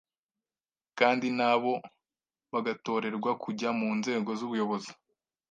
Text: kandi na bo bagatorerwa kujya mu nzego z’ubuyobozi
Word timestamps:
kandi 0.99 1.27
na 1.37 1.51
bo 1.61 1.73
bagatorerwa 2.53 3.31
kujya 3.43 3.69
mu 3.79 3.89
nzego 3.99 4.29
z’ubuyobozi 4.39 4.91